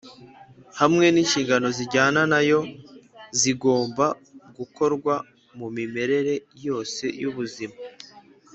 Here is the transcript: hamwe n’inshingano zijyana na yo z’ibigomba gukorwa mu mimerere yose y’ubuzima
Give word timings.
hamwe 0.79 1.05
n’inshingano 1.09 1.67
zijyana 1.77 2.21
na 2.31 2.39
yo 2.49 2.59
z’ibigomba 3.39 4.05
gukorwa 4.57 5.13
mu 5.57 5.67
mimerere 5.75 6.33
yose 6.65 7.03
y’ubuzima 7.21 7.75